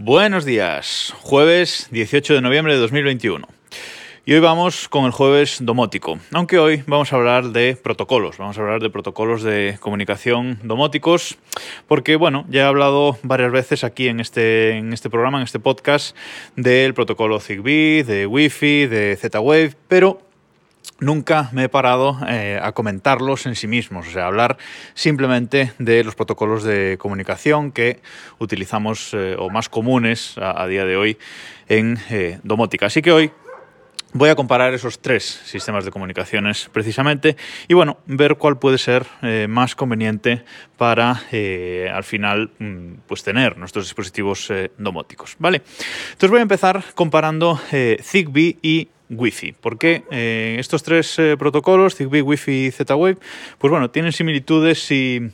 Buenos 0.00 0.44
días, 0.44 1.12
jueves 1.22 1.88
18 1.90 2.34
de 2.34 2.40
noviembre 2.40 2.72
de 2.72 2.78
2021. 2.78 3.48
Y 4.24 4.32
hoy 4.32 4.38
vamos 4.38 4.88
con 4.88 5.06
el 5.06 5.10
jueves 5.10 5.58
domótico, 5.60 6.20
aunque 6.32 6.60
hoy 6.60 6.84
vamos 6.86 7.12
a 7.12 7.16
hablar 7.16 7.46
de 7.46 7.74
protocolos, 7.74 8.38
vamos 8.38 8.56
a 8.56 8.60
hablar 8.60 8.80
de 8.80 8.90
protocolos 8.90 9.42
de 9.42 9.76
comunicación 9.80 10.60
domóticos, 10.62 11.38
porque 11.88 12.14
bueno, 12.14 12.46
ya 12.48 12.60
he 12.60 12.64
hablado 12.64 13.18
varias 13.24 13.50
veces 13.50 13.82
aquí 13.82 14.06
en 14.06 14.20
este, 14.20 14.76
en 14.76 14.92
este 14.92 15.10
programa, 15.10 15.38
en 15.38 15.44
este 15.44 15.58
podcast, 15.58 16.16
del 16.54 16.94
protocolo 16.94 17.40
Zigbee, 17.40 18.04
de 18.04 18.28
Wi-Fi, 18.28 18.86
de 18.86 19.16
Z-Wave, 19.16 19.72
pero 19.88 20.27
nunca 21.00 21.48
me 21.52 21.64
he 21.64 21.68
parado 21.68 22.18
eh, 22.28 22.58
a 22.62 22.72
comentarlos 22.72 23.46
en 23.46 23.54
sí 23.54 23.66
mismos, 23.66 24.08
o 24.08 24.10
sea, 24.10 24.26
hablar 24.26 24.58
simplemente 24.94 25.72
de 25.78 26.04
los 26.04 26.14
protocolos 26.14 26.64
de 26.64 26.96
comunicación 26.98 27.72
que 27.72 28.00
utilizamos 28.38 29.14
eh, 29.14 29.36
o 29.38 29.50
más 29.50 29.68
comunes 29.68 30.36
a, 30.38 30.66
día 30.66 30.84
de 30.84 30.96
hoy 30.96 31.18
en 31.68 31.98
eh, 32.10 32.40
domótica. 32.42 32.86
Así 32.86 33.02
que 33.02 33.12
hoy 33.12 33.30
Voy 34.14 34.30
a 34.30 34.36
comparar 34.36 34.72
esos 34.72 35.00
tres 35.00 35.22
sistemas 35.44 35.84
de 35.84 35.90
comunicaciones 35.90 36.70
precisamente 36.72 37.36
y 37.68 37.74
bueno, 37.74 37.98
ver 38.06 38.36
cuál 38.36 38.58
puede 38.58 38.78
ser 38.78 39.06
más 39.50 39.74
conveniente 39.74 40.44
para 40.78 41.24
al 41.92 42.04
final 42.04 42.50
mm, 42.58 43.00
pues 43.06 43.22
tener 43.22 43.58
nuestros 43.58 43.84
dispositivos 43.84 44.50
domóticos, 44.78 45.36
¿vale? 45.38 45.60
Entonces 46.12 46.30
voy 46.30 46.38
a 46.38 46.42
empezar 46.42 46.82
comparando 46.94 47.60
Zigbee 48.00 48.56
y 48.62 48.88
Wi-Fi. 49.10 49.54
porque 49.60 50.04
estos 50.58 50.82
tres 50.82 51.16
protocolos, 51.38 51.96
Zigbee, 51.96 52.22
Wi-Fi 52.22 52.66
y 52.66 52.70
Z-Wave, 52.70 53.16
pues 53.58 53.70
bueno, 53.70 53.90
tienen 53.90 54.12
similitudes 54.12 54.90
y 54.90 55.30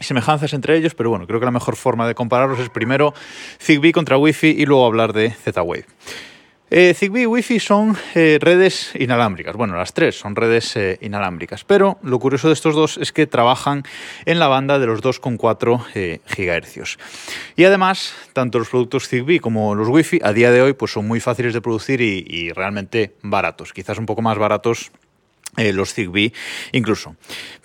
semejanzas 0.00 0.52
entre 0.52 0.76
ellos, 0.76 0.94
pero 0.94 1.10
bueno, 1.10 1.26
creo 1.26 1.40
que 1.40 1.46
la 1.46 1.50
mejor 1.50 1.74
forma 1.74 2.06
de 2.06 2.14
compararlos 2.14 2.60
es 2.60 2.68
primero 2.68 3.14
Zigbee 3.60 3.92
contra 3.92 4.16
Wi-Fi 4.16 4.48
y 4.48 4.66
luego 4.66 4.86
hablar 4.86 5.12
de 5.12 5.30
Z-Wave. 5.30 5.86
Eh, 6.70 6.92
Zigbee 6.92 7.22
y 7.22 7.26
Wi-Fi 7.26 7.60
son 7.60 7.96
eh, 8.14 8.38
redes 8.40 8.92
inalámbricas. 8.94 9.56
Bueno, 9.56 9.76
las 9.76 9.94
tres 9.94 10.18
son 10.18 10.36
redes 10.36 10.76
eh, 10.76 10.98
inalámbricas, 11.00 11.64
pero 11.64 11.98
lo 12.02 12.18
curioso 12.18 12.48
de 12.48 12.54
estos 12.54 12.74
dos 12.74 12.98
es 12.98 13.10
que 13.10 13.26
trabajan 13.26 13.84
en 14.26 14.38
la 14.38 14.48
banda 14.48 14.78
de 14.78 14.86
los 14.86 15.02
2,4 15.02 15.86
GHz. 16.26 16.98
Y 17.56 17.64
además, 17.64 18.14
tanto 18.34 18.58
los 18.58 18.68
productos 18.68 19.08
Zigbee 19.08 19.40
como 19.40 19.74
los 19.74 19.88
Wi-Fi 19.88 20.20
a 20.22 20.34
día 20.34 20.50
de 20.50 20.60
hoy 20.60 20.74
pues, 20.74 20.92
son 20.92 21.08
muy 21.08 21.20
fáciles 21.20 21.54
de 21.54 21.62
producir 21.62 22.02
y 22.02 22.52
realmente 22.52 23.14
baratos. 23.22 23.72
Quizás 23.72 23.98
un 23.98 24.06
poco 24.06 24.20
más 24.20 24.36
baratos 24.36 24.92
eh, 25.58 25.72
los 25.72 25.92
Zigbee 25.92 26.32
incluso. 26.70 27.16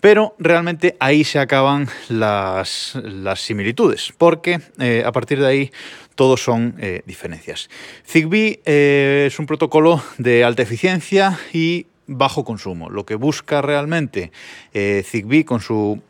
Pero 0.02 0.36
realmente 0.40 0.98
ahí 1.00 1.24
se 1.24 1.38
acaban 1.38 1.88
las, 2.10 2.98
similitudes, 3.36 4.14
porque 4.18 4.60
eh, 4.80 5.04
a 5.06 5.12
partir 5.12 5.40
de 5.40 5.48
ahí 5.48 5.72
todos 6.16 6.44
son 6.44 6.76
eh, 6.80 7.04
diferencias. 7.06 7.70
Zigbee 8.08 8.62
es 8.66 9.38
un 9.38 9.46
protocolo 9.46 10.04
de 10.18 10.44
alta 10.44 10.64
eficiencia 10.64 11.40
y 11.54 11.86
bajo 12.08 12.44
consumo. 12.44 12.90
Lo 12.90 13.06
que 13.06 13.16
busca 13.16 13.62
realmente 13.62 14.32
Zigbee 14.74 15.46
con 15.46 15.62
su 15.62 16.02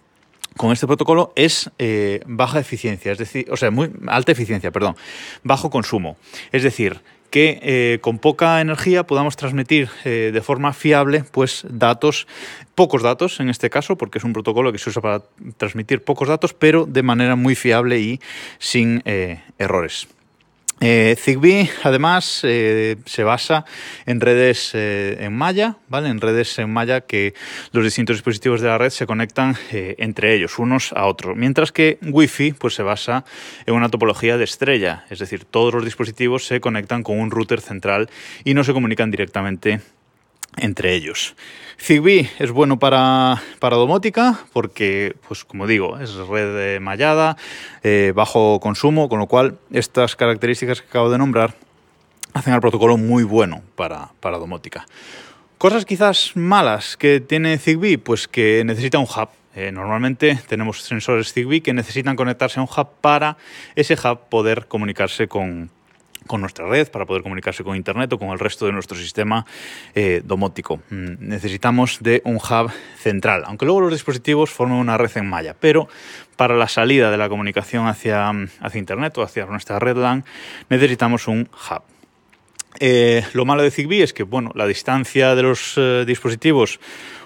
con 0.55 0.71
este 0.71 0.85
protocolo 0.85 1.33
es 1.35 1.71
baja 2.27 2.59
eficiencia, 2.59 3.11
es 3.11 3.17
decir, 3.17 3.47
o 3.49 3.57
sea, 3.57 3.71
muy 3.71 3.91
alta 4.07 4.31
eficiencia, 4.31 4.71
perdón, 4.71 4.95
bajo 5.41 5.69
consumo. 5.69 6.15
Es 6.51 6.61
decir, 6.61 7.01
que 7.33 7.57
eh, 7.63 7.97
con 8.01 8.19
poca 8.19 8.61
energía 8.61 9.07
podamos 9.07 9.35
transmitir 9.35 9.89
eh, 10.05 10.29
de 10.31 10.41
forma 10.41 10.71
fiable 10.71 11.23
pues 11.31 11.65
datos, 11.67 12.27
pocos 12.75 13.01
datos 13.01 13.39
en 13.39 13.49
este 13.49 13.71
caso, 13.71 13.97
porque 13.97 14.19
es 14.19 14.23
un 14.23 14.33
protocolo 14.33 14.71
que 14.71 14.77
se 14.77 14.91
usa 14.91 15.01
para 15.01 15.23
transmitir 15.57 16.03
pocos 16.03 16.27
datos, 16.27 16.53
pero 16.53 16.85
de 16.85 17.01
manera 17.01 17.35
muy 17.35 17.55
fiable 17.55 17.99
y 17.99 18.19
sin 18.59 19.01
eh, 19.05 19.41
errores. 19.57 20.07
Eh, 20.85 21.15
Zigbee, 21.17 21.69
además, 21.83 22.41
eh, 22.43 22.97
se 23.05 23.23
basa 23.23 23.63
en 24.05 24.19
redes 24.19 24.71
eh, 24.73 25.15
en 25.21 25.31
malla, 25.31 25.77
¿vale? 25.87 26.09
En 26.09 26.19
redes 26.19 26.59
en 26.59 26.73
malla 26.73 26.99
que 26.99 27.33
los 27.71 27.85
distintos 27.85 28.17
dispositivos 28.17 28.59
de 28.59 28.67
la 28.67 28.77
red 28.77 28.89
se 28.89 29.05
conectan 29.05 29.55
entre 29.71 30.35
ellos, 30.35 30.59
unos 30.59 30.91
a 30.91 31.05
otros. 31.05 31.37
Mientras 31.37 31.71
que 31.71 31.99
Wi-Fi, 32.01 32.51
pues, 32.51 32.73
se 32.73 32.83
basa 32.83 33.23
en 33.65 33.75
una 33.75 33.87
topología 33.87 34.37
de 34.37 34.43
estrella, 34.43 35.05
es 35.09 35.19
decir, 35.19 35.45
todos 35.45 35.73
los 35.73 35.85
dispositivos 35.85 36.45
se 36.45 36.59
conectan 36.59 37.01
con 37.01 37.17
un 37.17 37.31
router 37.31 37.61
central 37.61 38.09
y 38.43 38.53
no 38.53 38.65
se 38.65 38.73
comunican 38.73 39.09
directamente 39.09 39.79
entre 40.57 40.93
ellos. 40.93 41.35
Zigbee 41.79 42.29
es 42.39 42.51
bueno 42.51 42.79
para, 42.79 43.41
para 43.59 43.77
domótica 43.77 44.39
porque, 44.53 45.15
pues 45.27 45.43
como 45.43 45.67
digo, 45.67 45.99
es 45.99 46.15
red 46.15 46.79
mallada, 46.79 47.37
eh, 47.83 48.13
bajo 48.15 48.59
consumo, 48.59 49.09
con 49.09 49.19
lo 49.19 49.27
cual 49.27 49.57
estas 49.71 50.15
características 50.15 50.81
que 50.81 50.87
acabo 50.87 51.09
de 51.09 51.17
nombrar 51.17 51.55
hacen 52.33 52.53
al 52.53 52.61
protocolo 52.61 52.97
muy 52.97 53.23
bueno 53.23 53.61
para, 53.75 54.11
para 54.19 54.37
domótica. 54.37 54.85
Cosas 55.57 55.85
quizás 55.85 56.35
malas 56.35 56.97
que 56.97 57.19
tiene 57.19 57.57
Zigbee, 57.57 57.97
pues 57.97 58.27
que 58.27 58.63
necesita 58.65 58.99
un 58.99 59.05
hub. 59.05 59.29
Eh, 59.55 59.71
normalmente 59.71 60.39
tenemos 60.47 60.81
sensores 60.81 61.31
Zigbee 61.31 61.61
que 61.61 61.73
necesitan 61.73 62.15
conectarse 62.15 62.59
a 62.59 62.63
un 62.63 62.69
hub 62.69 62.87
para 63.01 63.37
ese 63.75 63.93
hub 63.93 64.29
poder 64.29 64.67
comunicarse 64.67 65.27
con, 65.27 65.69
con 66.27 66.41
nuestra 66.41 66.67
red 66.67 66.89
para 66.89 67.05
poder 67.05 67.23
comunicarse 67.23 67.63
con 67.63 67.75
Internet 67.75 68.13
o 68.13 68.19
con 68.19 68.29
el 68.29 68.39
resto 68.39 68.65
de 68.65 68.71
nuestro 68.71 68.97
sistema 68.97 69.45
eh, 69.95 70.21
domótico. 70.23 70.77
Mm, 70.89 71.15
necesitamos 71.19 71.99
de 72.01 72.21
un 72.25 72.35
hub 72.35 72.71
central, 72.97 73.43
aunque 73.45 73.65
luego 73.65 73.81
los 73.81 73.91
dispositivos 73.91 74.49
formen 74.49 74.77
una 74.77 74.97
red 74.97 75.11
en 75.15 75.27
malla, 75.27 75.55
pero 75.59 75.87
para 76.35 76.55
la 76.55 76.67
salida 76.67 77.11
de 77.11 77.17
la 77.17 77.29
comunicación 77.29 77.87
hacia, 77.87 78.29
hacia 78.29 78.79
Internet 78.79 79.17
o 79.17 79.23
hacia 79.23 79.45
nuestra 79.45 79.79
red 79.79 79.97
LAN 79.97 80.25
necesitamos 80.69 81.27
un 81.27 81.49
hub. 81.69 81.81
Eh, 82.79 83.23
lo 83.33 83.45
malo 83.45 83.61
de 83.61 83.71
Zigbee 83.71 84.01
es 84.01 84.13
que 84.13 84.23
bueno, 84.23 84.51
la 84.55 84.65
distancia 84.65 85.35
de 85.35 85.43
los 85.43 85.75
eh, 85.77 86.05
dispositivos 86.07 86.79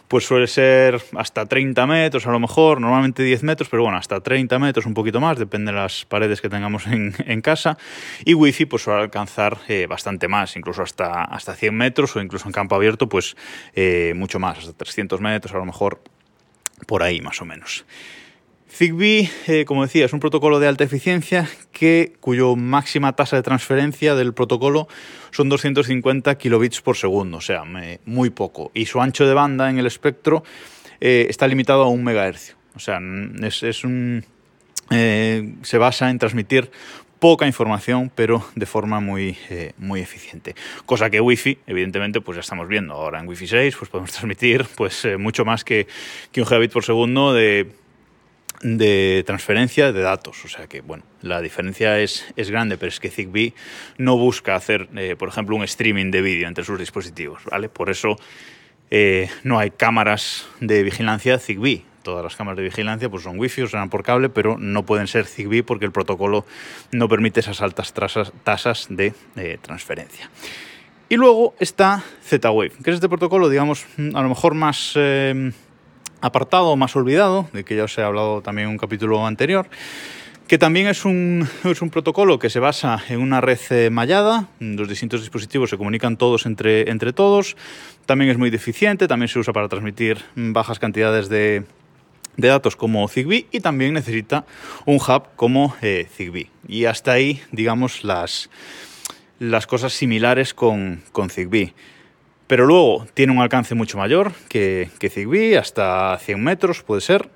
pues 0.07 0.25
suele 0.25 0.47
ser 0.47 1.01
hasta 1.17 1.45
30 1.45 1.85
metros 1.85 2.27
a 2.27 2.31
lo 2.31 2.39
mejor, 2.39 2.79
normalmente 2.79 3.23
10 3.23 3.43
metros, 3.43 3.69
pero 3.69 3.83
bueno, 3.83 3.97
hasta 3.97 4.21
30 4.21 4.57
metros, 4.59 4.85
un 4.85 4.93
poquito 4.93 5.19
más, 5.19 5.37
depende 5.37 5.71
de 5.71 5.77
las 5.77 6.05
paredes 6.05 6.41
que 6.41 6.49
tengamos 6.49 6.87
en, 6.87 7.41
casa. 7.41 7.77
Y 8.25 8.33
Wi-Fi 8.33 8.65
pues 8.65 8.83
suele 8.83 9.01
alcanzar 9.01 9.59
eh, 9.67 9.85
bastante 9.87 10.27
más, 10.27 10.55
incluso 10.55 10.81
hasta, 10.81 11.23
hasta 11.23 11.55
100 11.55 11.75
metros 11.75 12.15
o 12.15 12.21
incluso 12.21 12.47
en 12.47 12.51
campo 12.51 12.75
abierto 12.75 13.07
pues 13.07 13.35
eh, 13.73 14.13
mucho 14.15 14.39
más, 14.39 14.59
hasta 14.59 14.73
300 14.73 15.21
metros 15.21 15.53
a 15.53 15.57
lo 15.57 15.65
mejor, 15.65 16.01
por 16.87 17.03
ahí 17.03 17.21
más 17.21 17.41
o 17.41 17.45
menos. 17.45 17.85
Zigbee, 18.69 19.29
eh, 19.47 19.65
como 19.65 19.83
decía, 19.83 20.05
es 20.05 20.13
un 20.13 20.19
protocolo 20.19 20.59
de 20.59 20.67
alta 20.67 20.83
eficiencia 20.83 21.49
que, 21.71 22.13
cuyo 22.19 22.55
máxima 22.55 23.15
tasa 23.15 23.37
de 23.37 23.41
transferencia 23.41 24.13
del 24.15 24.33
protocolo 24.33 24.87
son 25.31 25.49
250 25.49 26.37
kilobits 26.37 26.81
por 26.81 26.97
segundo, 26.97 27.37
o 27.37 27.41
sea, 27.41 27.63
muy 28.05 28.29
poco. 28.29 28.71
Y 28.73 28.85
su 28.85 29.01
ancho 29.01 29.25
de 29.25 29.33
banda 29.33 29.69
en 29.69 29.79
el 29.79 29.85
espectro 29.85 30.43
eh, 30.99 31.27
está 31.29 31.47
limitado 31.47 31.83
a 31.83 31.87
un 31.87 32.03
megahercio. 32.03 32.55
O 32.75 32.79
sea, 32.79 32.99
es, 33.41 33.83
un, 33.83 34.25
eh, 34.91 35.53
se 35.63 35.77
basa 35.77 36.09
en 36.09 36.19
transmitir 36.19 36.69
poca 37.19 37.47
información, 37.47 38.11
pero 38.13 38.45
de 38.53 38.65
forma 38.67 38.99
muy, 38.99 39.35
muy 39.77 40.01
eficiente. 40.01 40.55
Cosa 40.85 41.09
que 41.09 41.19
Wi-Fi, 41.19 41.59
evidentemente, 41.65 42.21
pues 42.21 42.35
ya 42.35 42.41
estamos 42.41 42.67
viendo. 42.67 42.93
Ahora 42.93 43.19
en 43.19 43.27
Wi-Fi 43.27 43.47
6 43.47 43.75
pues 43.75 43.89
podemos 43.89 44.11
transmitir 44.11 44.65
pues, 44.75 45.07
mucho 45.17 45.45
más 45.45 45.63
que, 45.63 45.87
que 46.31 46.41
un 46.41 46.45
gigabit 46.45 46.71
por 46.71 46.83
segundo 46.83 47.33
de 47.33 47.71
de 48.61 49.23
transferencia 49.25 49.91
de 49.91 50.01
datos. 50.01 50.43
O 50.45 50.47
sea 50.47 50.67
que, 50.67 50.81
bueno, 50.81 51.03
la 51.21 51.41
diferencia 51.41 51.99
es, 51.99 52.25
es 52.35 52.49
grande, 52.49 52.77
pero 52.77 52.89
es 52.89 52.99
que 52.99 53.09
Zigbee 53.09 53.53
no 53.97 54.17
busca 54.17 54.55
hacer, 54.55 54.89
eh, 54.95 55.15
por 55.17 55.29
ejemplo, 55.29 55.55
un 55.55 55.63
streaming 55.63 56.11
de 56.11 56.21
vídeo 56.21 56.47
entre 56.47 56.63
sus 56.63 56.79
dispositivos, 56.79 57.43
¿vale? 57.45 57.69
Por 57.69 57.89
eso 57.89 58.17
eh, 58.89 59.29
no 59.43 59.59
hay 59.59 59.71
cámaras 59.71 60.47
de 60.59 60.83
vigilancia 60.83 61.39
Zigbee. 61.39 61.85
Todas 62.03 62.23
las 62.23 62.37
cámaras 62.37 62.57
de 62.57 62.63
vigilancia 62.63 63.09
pues, 63.09 63.23
son 63.23 63.37
Wi-Fi 63.37 63.63
o 63.63 63.67
serán 63.67 63.89
por 63.89 64.01
cable, 64.01 64.29
pero 64.29 64.57
no 64.57 64.85
pueden 64.85 65.07
ser 65.07 65.25
Zigbee 65.25 65.63
porque 65.63 65.85
el 65.85 65.91
protocolo 65.91 66.45
no 66.91 67.09
permite 67.09 67.41
esas 67.41 67.61
altas 67.61 67.93
tasas 68.43 68.87
de 68.89 69.13
eh, 69.35 69.57
transferencia. 69.61 70.29
Y 71.09 71.15
luego 71.15 71.53
está 71.59 72.03
Z-Wave, 72.23 72.71
que 72.83 72.89
es 72.91 72.95
este 72.95 73.09
protocolo, 73.09 73.49
digamos, 73.49 73.85
a 73.97 74.21
lo 74.21 74.29
mejor 74.29 74.53
más 74.55 74.97
apartado 76.21 76.75
más 76.75 76.95
olvidado, 76.95 77.47
de 77.53 77.63
que 77.63 77.75
ya 77.75 77.83
os 77.83 77.97
he 77.97 78.03
hablado 78.03 78.41
también 78.41 78.67
en 78.67 78.71
un 78.71 78.77
capítulo 78.77 79.25
anterior, 79.25 79.67
que 80.47 80.57
también 80.57 80.87
es 80.87 81.05
un, 81.05 81.47
es 81.63 81.81
un 81.81 81.89
protocolo 81.89 82.39
que 82.39 82.49
se 82.49 82.59
basa 82.59 83.03
en 83.09 83.19
una 83.19 83.41
red 83.41 83.59
eh, 83.69 83.89
mallada, 83.89 84.47
los 84.59 84.87
distintos 84.87 85.21
dispositivos 85.21 85.69
se 85.69 85.77
comunican 85.77 86.17
todos 86.17 86.45
entre, 86.45 86.89
entre 86.89 87.13
todos, 87.13 87.57
también 88.05 88.31
es 88.31 88.37
muy 88.37 88.49
deficiente, 88.49 89.07
también 89.07 89.27
se 89.27 89.39
usa 89.39 89.53
para 89.53 89.67
transmitir 89.67 90.17
bajas 90.35 90.79
cantidades 90.79 91.29
de, 91.29 91.65
de 92.37 92.47
datos 92.47 92.75
como 92.75 93.07
Zigbee 93.07 93.47
y 93.51 93.59
también 93.59 93.93
necesita 93.93 94.45
un 94.85 94.95
hub 94.95 95.23
como 95.35 95.75
eh, 95.81 96.07
Zigbee. 96.15 96.49
Y 96.67 96.85
hasta 96.85 97.11
ahí, 97.11 97.41
digamos, 97.51 98.03
las, 98.03 98.49
las 99.39 99.67
cosas 99.67 99.93
similares 99.93 100.53
con, 100.53 101.01
con 101.11 101.29
Zigbee. 101.29 101.73
Pero 102.47 102.65
luego 102.65 103.05
tiene 103.13 103.33
un 103.33 103.39
alcance 103.39 103.75
mucho 103.75 103.97
mayor 103.97 104.31
que, 104.47 104.89
Zigbee, 104.99 105.57
hasta 105.57 106.17
100 106.17 106.41
metros 106.41 106.81
puede 106.81 107.01
ser. 107.01 107.29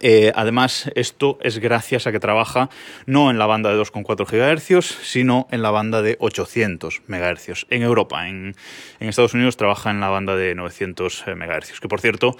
Eh, 0.00 0.32
además, 0.34 0.90
esto 0.94 1.38
es 1.40 1.58
gracias 1.58 2.06
a 2.06 2.12
que 2.12 2.20
trabaja 2.20 2.68
no 3.06 3.30
en 3.30 3.38
la 3.38 3.46
banda 3.46 3.70
de 3.70 3.80
2,4 3.80 4.26
GHz, 4.26 4.84
sino 5.02 5.46
en 5.50 5.62
la 5.62 5.70
banda 5.70 6.02
de 6.02 6.16
800 6.20 7.02
MHz. 7.06 7.66
En 7.70 7.82
Europa, 7.82 8.28
en, 8.28 8.54
Estados 9.00 9.32
Unidos, 9.32 9.56
trabaja 9.56 9.90
en 9.90 10.00
la 10.00 10.08
banda 10.08 10.36
de 10.36 10.54
900 10.54 11.24
eh, 11.28 11.34
MHz, 11.34 11.80
que 11.80 11.88
por 11.88 12.00
cierto, 12.00 12.36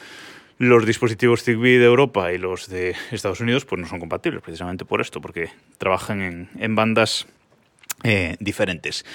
los 0.59 0.85
dispositivos 0.85 1.45
Zigbee 1.45 1.79
de 1.79 1.87
Europa 1.87 2.33
y 2.33 2.39
los 2.39 2.69
de 2.69 2.95
Estados 3.11 3.41
Unidos 3.41 3.65
pues 3.65 3.81
no 3.81 3.87
son 3.87 4.01
compatibles, 4.01 4.43
precisamente 4.43 4.85
por 4.85 5.01
esto, 5.01 5.21
porque 5.21 5.49
trabajan 5.79 6.51
en 6.59 6.75
bandas 6.75 7.27
eh, 8.05 8.37
diferentes. 8.41 9.07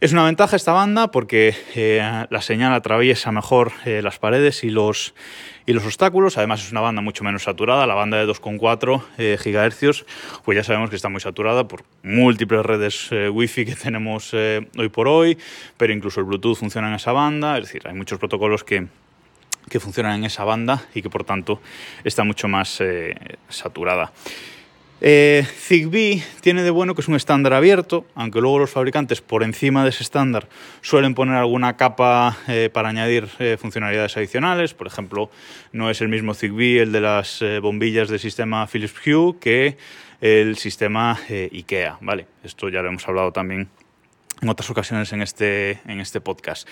Es 0.00 0.12
una 0.12 0.24
ventaja 0.24 0.56
esta 0.56 0.72
banda 0.72 1.10
porque 1.10 1.54
eh, 1.74 2.26
la 2.30 2.40
señal 2.40 2.72
atraviesa 2.72 3.30
mejor 3.32 3.70
eh, 3.84 4.00
las 4.02 4.18
paredes 4.18 4.64
y 4.64 4.70
los, 4.70 5.14
y 5.66 5.74
los 5.74 5.84
obstáculos. 5.84 6.38
Además 6.38 6.64
es 6.64 6.72
una 6.72 6.80
banda 6.80 7.02
mucho 7.02 7.22
menos 7.22 7.42
saturada. 7.42 7.86
La 7.86 7.94
banda 7.94 8.16
de 8.16 8.26
2,4 8.26 9.02
GHz, 9.18 10.04
pues 10.42 10.56
ya 10.56 10.64
sabemos 10.64 10.88
que 10.88 10.96
está 10.96 11.10
muy 11.10 11.20
saturada 11.20 11.68
por 11.68 11.84
múltiples 12.02 12.64
redes 12.64 13.10
Wi-Fi 13.12 13.66
que 13.66 13.76
tenemos 13.82 14.32
hoy 14.32 14.88
por 14.90 15.06
hoy, 15.06 15.36
pero 15.76 15.92
incluso 15.92 16.20
el 16.20 16.26
Bluetooth 16.26 16.56
funciona 16.56 16.88
en 16.88 16.94
esa 16.94 17.12
banda. 17.12 17.58
Es 17.58 17.66
decir, 17.66 17.82
hay 17.86 17.94
muchos 17.94 18.18
protocolos 18.18 18.64
que 18.64 18.86
que 19.68 19.78
funcionan 19.78 20.16
en 20.16 20.24
esa 20.24 20.42
banda 20.42 20.82
y 20.94 21.02
que 21.02 21.10
por 21.10 21.22
tanto 21.22 21.60
está 22.02 22.24
mucho 22.24 22.48
más 22.48 22.82
saturada. 23.48 24.10
Eh, 25.02 25.46
Zigbee 25.56 26.22
tiene 26.42 26.62
de 26.62 26.70
bueno 26.70 26.94
que 26.94 27.00
es 27.00 27.08
un 27.08 27.14
estándar 27.14 27.54
abierto, 27.54 28.04
aunque 28.14 28.40
luego 28.40 28.58
los 28.58 28.70
fabricantes 28.70 29.22
por 29.22 29.42
encima 29.42 29.82
de 29.82 29.90
ese 29.90 30.02
estándar 30.02 30.48
suelen 30.82 31.14
poner 31.14 31.36
alguna 31.36 31.76
capa 31.76 32.36
eh, 32.48 32.68
para 32.70 32.90
añadir 32.90 33.28
eh, 33.38 33.56
funcionalidades 33.58 34.16
adicionales. 34.18 34.74
Por 34.74 34.86
ejemplo, 34.86 35.30
no 35.72 35.88
es 35.88 36.02
el 36.02 36.08
mismo 36.08 36.34
Zigbee 36.34 36.80
el 36.80 36.92
de 36.92 37.00
las 37.00 37.42
bombillas 37.62 38.08
del 38.08 38.18
sistema 38.18 38.66
Philips 38.66 38.94
Hue 39.06 39.38
que 39.40 39.78
el 40.20 40.58
sistema 40.58 41.18
IKEA. 41.28 41.96
¿vale? 42.02 42.26
Esto 42.44 42.68
ya 42.68 42.82
lo 42.82 42.88
hemos 42.88 43.08
hablado 43.08 43.32
también 43.32 43.68
en 44.40 44.48
otras 44.48 44.70
ocasiones 44.70 45.12
en 45.12 45.22
este, 45.22 45.80
en 45.86 46.00
este 46.00 46.20
podcast. 46.20 46.66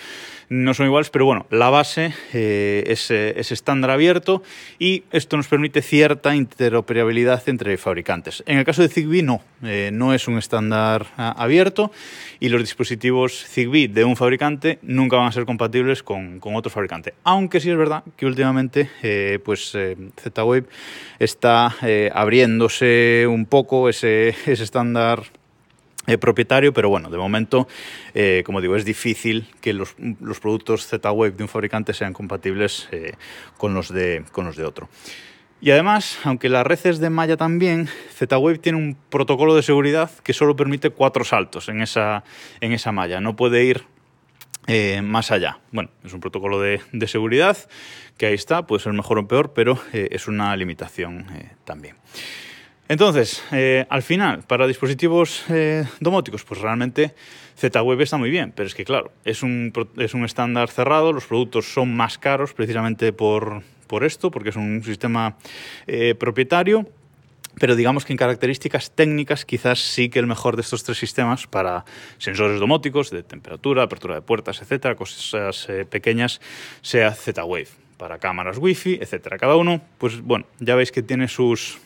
No 0.49 0.73
son 0.73 0.87
iguales, 0.87 1.09
pero 1.09 1.25
bueno, 1.25 1.45
la 1.49 1.69
base 1.69 2.13
eh, 2.33 2.83
es, 2.87 3.11
estándar 3.51 3.91
abierto 3.91 4.43
y 4.77 5.03
esto 5.11 5.37
nos 5.37 5.47
permite 5.47 5.81
cierta 5.81 6.35
interoperabilidad 6.35 7.47
entre 7.47 7.77
fabricantes. 7.77 8.43
En 8.45 8.57
el 8.57 8.65
caso 8.65 8.81
de 8.81 8.89
Zigbee 8.89 9.23
no, 9.23 9.41
eh, 9.63 9.89
no 9.93 10.13
es 10.13 10.27
un 10.27 10.37
estándar 10.37 11.07
abierto 11.17 11.91
y 12.39 12.49
los 12.49 12.61
dispositivos 12.61 13.45
Zigbee 13.45 13.87
de 13.87 14.03
un 14.03 14.15
fabricante 14.15 14.79
nunca 14.81 15.17
van 15.17 15.27
a 15.27 15.31
ser 15.31 15.45
compatibles 15.45 16.03
con, 16.03 16.39
con 16.39 16.55
otro 16.55 16.71
fabricante. 16.71 17.13
Aunque 17.23 17.59
sí 17.59 17.69
es 17.69 17.77
verdad 17.77 18.03
que 18.15 18.25
últimamente 18.25 18.89
eh, 19.03 19.39
pues, 19.43 19.71
Z-Wave 19.71 20.65
está 21.19 21.75
abriéndose 22.13 23.25
un 23.27 23.45
poco 23.45 23.89
ese, 23.89 24.29
ese 24.45 24.63
estándar 24.63 25.23
eh, 26.09 26.17
propietario, 26.17 26.73
pero 26.73 26.89
bueno, 26.89 27.11
de 27.11 27.19
momento, 27.19 27.67
eh, 28.15 28.41
como 28.43 28.61
digo, 28.61 28.75
es 28.75 28.83
difícil 28.83 29.45
que 29.61 29.73
los, 29.73 29.93
productos 30.41 30.87
Z-Wave 30.87 31.31
de 31.31 31.43
un 31.43 31.49
fabricante 31.49 31.93
sean 31.93 32.13
compatibles 32.13 32.89
eh, 32.91 33.13
con, 33.57 33.75
los 33.75 33.93
de, 33.93 34.23
con 34.31 34.45
los 34.45 34.55
de 34.55 34.65
otro. 34.65 34.89
Y 35.61 35.69
además, 35.69 36.17
aunque 36.23 36.49
la 36.49 36.63
red 36.63 36.79
es 36.83 36.97
de 36.97 37.11
malla 37.11 37.37
también, 37.37 37.89
Z-Wave 38.15 38.57
tiene 38.57 38.79
un 38.79 38.97
protocolo 39.11 39.55
de 39.55 39.61
seguridad 39.61 40.09
que 40.23 40.33
solo 40.33 40.55
permite 40.55 40.89
cuatro 40.89 41.23
saltos 41.23 41.69
en 41.69 41.83
esa, 41.83 42.23
en 42.59 42.71
esa 42.71 42.91
malla, 42.91 43.21
no 43.21 43.35
puede 43.35 43.63
ir 43.65 43.83
más 45.03 45.31
allá. 45.31 45.59
Bueno, 45.71 45.89
es 46.03 46.13
un 46.13 46.19
protocolo 46.19 46.59
de, 46.59 46.81
de, 46.91 47.07
seguridad 47.07 47.57
que 48.17 48.27
ahí 48.27 48.35
está, 48.35 48.67
puede 48.67 48.83
ser 48.83 48.93
mejor 48.93 49.17
o 49.17 49.27
peor, 49.27 49.53
pero 49.53 49.79
es 49.93 50.27
una 50.27 50.55
limitación 50.55 51.25
también. 51.65 51.95
Entonces, 52.89 53.43
eh, 53.51 53.85
al 53.87 54.01
final, 54.01 54.41
para 54.47 54.65
dispositivos 54.65 55.43
eh, 55.49 55.85
domóticos, 55.99 56.43
pues 56.43 56.59
realmente 56.59 57.13
Z-Wave 57.55 58.03
está 58.03 58.17
muy 58.17 58.31
bien, 58.31 58.51
pero 58.55 58.65
es 58.65 58.73
que 58.73 58.83
claro, 58.83 59.11
es 59.23 59.43
un, 59.43 59.71
es 59.97 60.15
un 60.15 60.25
estándar 60.25 60.69
cerrado, 60.69 61.13
los 61.13 61.27
productos 61.27 61.71
son 61.71 61.95
más 61.95 62.17
caros 62.17 62.55
precisamente 62.55 63.13
por, 63.13 63.61
por 63.85 64.03
esto, 64.03 64.31
porque 64.31 64.49
es 64.49 64.55
un 64.55 64.83
sistema 64.83 65.37
eh, 65.85 66.15
propietario. 66.15 66.89
Pero 67.59 67.75
digamos 67.75 68.05
que 68.05 68.13
en 68.13 68.17
características 68.17 68.91
técnicas 68.95 69.45
quizás 69.45 69.79
sí 69.79 70.09
que 70.09 70.17
el 70.17 70.25
mejor 70.25 70.55
de 70.55 70.61
estos 70.61 70.83
tres 70.83 70.97
sistemas 70.97 71.45
para 71.45 71.85
sensores 72.17 72.59
domóticos 72.59 73.11
de 73.11 73.21
temperatura, 73.21 73.83
apertura 73.83 74.15
de 74.15 74.21
puertas, 74.21 74.61
etcétera, 74.61 74.95
cosas 74.95 75.67
pequeñas, 75.89 76.41
sea 76.81 77.13
Z-Wave. 77.13 77.67
Para 77.97 78.17
cámaras 78.17 78.57
Wi-Fi, 78.57 78.99
etcétera. 79.01 79.37
Cada 79.37 79.57
uno, 79.57 79.81
pues 79.97 80.21
bueno, 80.21 80.45
ya 80.59 80.75
veis 80.75 80.91
que 80.93 81.01
tiene 81.01 81.27
sus, 81.27 81.79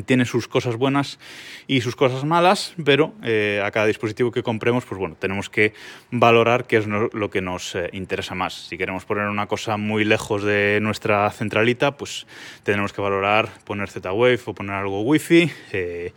tiene 0.00 0.24
sus 0.24 0.48
cosas 0.48 0.76
buenas 0.76 1.18
y 1.66 1.82
sus 1.82 1.96
cosas 1.96 2.24
malas, 2.24 2.74
pero 2.82 3.14
eh, 3.22 3.62
a 3.64 3.70
cada 3.70 3.86
dispositivo 3.86 4.30
que 4.30 4.42
compremos, 4.42 4.84
pues 4.84 4.98
bueno, 4.98 5.16
tenemos 5.18 5.50
que 5.50 5.74
valorar 6.10 6.66
qué 6.66 6.78
es 6.78 6.86
lo 6.86 7.30
que 7.30 7.42
nos 7.42 7.74
eh, 7.74 7.90
interesa 7.92 8.34
más. 8.34 8.68
Si 8.68 8.78
queremos 8.78 9.04
poner 9.04 9.26
una 9.26 9.46
cosa 9.46 9.76
muy 9.76 10.04
lejos 10.04 10.42
de 10.42 10.78
nuestra 10.80 11.30
centralita, 11.30 11.96
pues 11.96 12.26
tenemos 12.62 12.92
que 12.92 13.02
valorar 13.02 13.50
poner 13.64 13.90
Z-Wave 13.90 14.40
o 14.46 14.54
poner 14.54 14.76
algo 14.76 15.02
Wi-Fi. 15.02 15.50
Eh, 15.72 16.12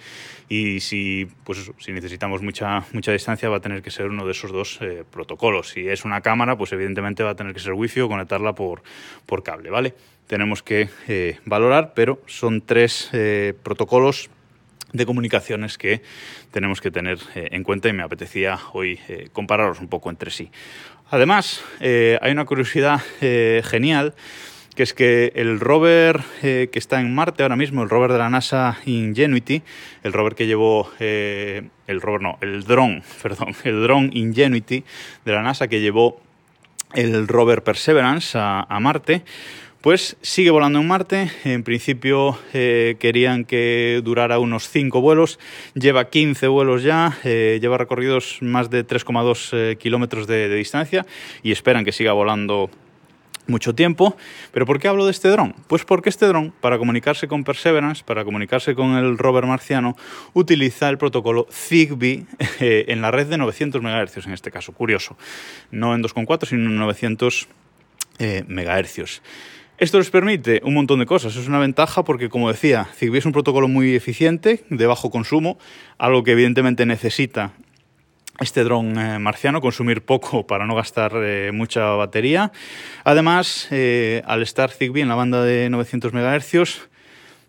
y 0.48 0.80
si, 0.80 1.28
pues 1.44 1.72
si 1.80 1.92
necesitamos 1.92 2.44
mucha, 2.44 2.86
mucha 2.94 3.12
distancia, 3.12 3.50
va 3.50 3.58
a 3.58 3.62
tener 3.62 3.82
que 3.82 3.90
ser 3.90 4.06
uno 4.06 4.26
de 4.26 4.32
esos 4.32 4.52
dos 4.52 4.80
protocolos. 5.10 5.70
Si 5.70 5.88
es 5.88 6.06
una 6.06 6.22
cámara, 6.22 6.56
pues 6.56 6.72
evidentemente 6.72 7.24
va 7.24 7.32
a 7.32 7.36
tener 7.36 7.52
que 7.52 7.60
ser 7.60 7.74
Wi-Fi 7.74 8.02
o 8.02 8.10
conectarla 8.10 8.54
por, 8.54 8.84
por 9.26 9.42
cable, 9.42 9.72
¿vale? 9.72 9.96
Tenemos 10.28 10.64
que 10.64 10.90
eh, 11.08 11.40
valorar, 11.46 11.94
pero 11.94 12.22
son 12.26 12.62
tres 12.62 13.10
eh, 13.14 13.54
protocolos 13.64 14.30
de 14.94 15.06
comunicaciones 15.06 15.78
que 15.78 16.02
tenemos 16.52 16.82
que 16.82 16.92
tener 16.92 17.20
eh, 17.36 17.50
en 17.52 17.64
cuenta 17.64 17.90
y 17.90 17.94
me 17.94 18.04
apetecía 18.04 18.58
hoy 18.74 19.00
compararlos 19.34 19.80
un 19.80 19.88
poco 19.88 20.10
entre 20.10 20.32
sí. 20.32 20.50
Además, 21.12 21.64
hay 21.80 22.32
una 22.32 22.46
curiosidad 22.46 23.00
genial 23.20 24.16
que 24.76 24.84
es 24.84 24.94
que 24.96 25.32
el 25.36 25.60
rover 25.60 26.22
que 26.42 26.70
está 26.74 27.00
en 27.00 27.14
Marte 27.14 27.44
ahora 27.44 27.56
mismo, 27.56 27.84
el 27.84 27.90
rover 27.90 28.12
de 28.12 28.18
la 28.18 28.30
NASA 28.32 28.80
Ingenuity, 28.86 29.62
el 30.04 30.14
rover 30.14 30.34
que 30.34 30.48
llevó, 30.48 30.90
el 31.00 32.02
rover 32.02 32.22
no, 32.22 32.40
el 32.42 32.64
dron, 32.64 33.04
perdón, 33.22 33.56
el 33.64 33.84
dron 33.84 34.10
Ingenuity 34.14 34.84
de 35.26 35.32
la 35.32 35.44
NASA 35.44 35.68
que 35.68 35.80
llevó 35.80 36.20
el 36.96 37.28
rover 37.28 37.64
Perseverance 37.64 38.36
a 38.36 38.80
Marte, 38.82 39.24
pues 39.86 40.18
sigue 40.24 40.50
volando 40.50 40.80
en 40.80 40.88
Marte. 40.88 41.30
En 41.44 41.62
principio 41.62 42.40
eh, 42.54 42.96
querían 42.98 43.46
que 43.46 44.02
durara 44.04 44.40
unos 44.40 44.68
5 44.68 45.00
vuelos. 45.00 45.38
Lleva 45.76 46.10
15 46.10 46.48
vuelos 46.48 46.82
ya. 46.82 47.20
Eh, 47.24 47.60
lleva 47.62 47.78
recorridos 47.78 48.40
más 48.42 48.72
de 48.72 48.84
3,2 48.84 49.50
eh, 49.54 49.76
kilómetros 49.76 50.26
de, 50.26 50.50
distancia 50.50 51.06
y 51.44 51.52
esperan 51.52 51.86
que 51.86 51.92
siga 51.92 52.14
volando 52.14 52.72
mucho 53.46 53.76
tiempo. 53.76 54.18
¿Pero 54.52 54.66
por 54.66 54.80
qué 54.80 54.88
hablo 54.88 55.06
de 55.06 55.12
este 55.12 55.28
dron? 55.28 55.54
Pues 55.68 55.86
porque 55.86 56.10
este 56.10 56.26
dron, 56.26 56.52
para 56.62 56.80
comunicarse 56.80 57.28
con 57.28 57.44
Perseverance, 57.44 58.04
para 58.04 58.26
comunicarse 58.26 58.74
con 58.74 58.96
el 58.96 59.20
rover 59.20 59.46
marciano, 59.46 59.96
utiliza 60.34 60.90
el 60.90 60.98
protocolo 60.98 61.46
Zigbee 61.52 62.26
en 62.60 63.02
la 63.04 63.12
red 63.12 63.28
de 63.28 63.38
900 63.38 63.84
MHz 63.84 64.26
en 64.26 64.34
este 64.34 64.50
caso. 64.50 64.72
Curioso. 64.72 65.16
No 65.70 65.94
en 65.94 66.02
2,4, 66.02 66.48
sino 66.48 66.72
en 66.72 66.76
900 66.76 67.48
MHz. 68.48 69.22
Esto 69.78 69.98
les 69.98 70.10
permite 70.10 70.62
un 70.64 70.74
montón 70.74 71.00
de 71.00 71.06
cosas. 71.06 71.36
Es 71.36 71.50
una 71.50 71.60
ventaja 71.60 72.06
porque, 72.06 72.30
como 72.30 72.50
decía, 72.50 72.88
Zigbee 72.96 73.20
es 73.20 73.26
un 73.26 73.34
protocolo 73.34 73.68
muy 73.68 73.94
eficiente, 73.94 74.64
de 74.70 74.88
bajo 74.88 75.12
consumo, 75.12 75.58
algo 75.98 76.24
que 76.24 76.32
evidentemente 76.32 76.86
necesita 76.86 77.52
este 78.40 78.64
dron 78.64 78.98
eh, 78.98 79.20
marciano, 79.20 79.60
consumir 79.60 80.06
poco 80.06 80.48
para 80.48 80.66
no 80.66 80.76
gastar 80.76 81.12
eh, 81.16 81.52
mucha 81.54 81.90
batería. 81.90 82.54
Además, 83.04 83.68
eh, 83.72 84.22
al 84.26 84.42
estar 84.42 84.72
Zigbee 84.72 85.02
en 85.02 85.10
la 85.10 85.16
banda 85.16 85.44
de 85.44 85.70
900 85.70 86.14
MHz, 86.14 86.88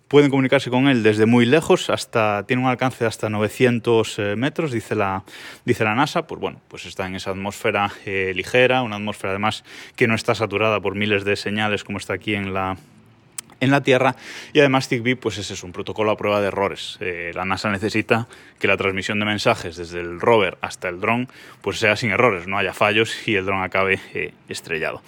Pueden 0.08 0.30
comunicarse 0.30 0.70
con 0.70 0.86
él 0.86 1.02
desde 1.02 1.26
muy 1.26 1.46
lejos, 1.46 1.90
hasta 1.90 2.44
tiene 2.46 2.62
un 2.62 2.68
alcance 2.68 3.02
de 3.02 3.08
hasta 3.08 3.28
900 3.28 4.18
eh, 4.20 4.36
metros, 4.36 4.70
dice 4.70 4.94
la, 4.94 5.24
dice 5.64 5.82
la 5.82 5.96
NASA. 5.96 6.28
Pues 6.28 6.40
bueno, 6.40 6.60
pues 6.68 6.86
está 6.86 7.08
en 7.08 7.16
esa 7.16 7.32
atmósfera 7.32 7.90
eh, 8.04 8.32
ligera, 8.36 8.82
una 8.82 8.96
atmósfera 8.96 9.32
además 9.32 9.64
que 9.96 10.06
no 10.06 10.14
está 10.14 10.36
saturada 10.36 10.78
por 10.78 10.94
miles 10.94 11.24
de 11.24 11.34
señales 11.34 11.82
como 11.82 11.98
está 11.98 12.12
aquí 12.12 12.36
en 12.36 12.54
la, 12.54 12.76
en 13.58 13.72
la 13.72 13.82
Tierra 13.82 14.14
y 14.52 14.60
además 14.60 14.86
Zigbee 14.86 15.16
pues 15.16 15.38
ese 15.38 15.54
es 15.54 15.64
un 15.64 15.72
protocolo 15.72 16.12
a 16.12 16.16
prueba 16.16 16.40
de 16.40 16.46
errores. 16.46 16.98
Eh, 17.00 17.32
la 17.34 17.44
NASA 17.44 17.68
necesita 17.72 18.28
que 18.60 18.68
la 18.68 18.76
transmisión 18.76 19.18
de 19.18 19.24
mensajes 19.24 19.76
desde 19.76 19.98
el 19.98 20.20
rover 20.20 20.56
hasta 20.60 20.88
el 20.88 21.00
dron 21.00 21.26
pues 21.62 21.80
sea 21.80 21.96
sin 21.96 22.12
errores, 22.12 22.46
no 22.46 22.58
haya 22.58 22.74
fallos 22.74 23.26
y 23.26 23.34
el 23.34 23.44
dron 23.44 23.60
acabe 23.60 23.98
estrellado. 24.48 25.02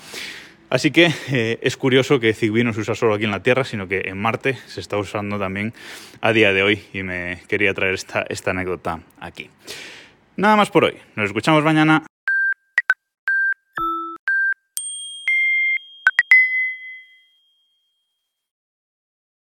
Así 0.70 0.90
que 0.90 1.10
eh, 1.30 1.58
es 1.62 1.76
curioso 1.76 2.20
que 2.20 2.34
Zigbee 2.34 2.64
no 2.64 2.72
se 2.72 2.80
usa 2.80 2.94
solo 2.94 3.14
aquí 3.14 3.24
en 3.24 3.30
la 3.30 3.42
Tierra, 3.42 3.64
sino 3.64 3.88
que 3.88 4.02
en 4.04 4.18
Marte 4.18 4.58
se 4.66 4.80
está 4.80 4.98
usando 4.98 5.38
también 5.38 5.72
a 6.20 6.32
día 6.32 6.52
de 6.52 6.62
hoy 6.62 6.84
y 6.92 7.02
me 7.02 7.40
quería 7.48 7.72
traer 7.72 7.94
esta, 7.94 8.24
esta 8.28 8.50
anécdota 8.50 9.00
aquí. 9.18 9.48
Nada 10.36 10.56
más 10.56 10.70
por 10.70 10.84
hoy. 10.84 10.94
Nos 11.16 11.26
escuchamos 11.26 11.64
mañana. 11.64 12.04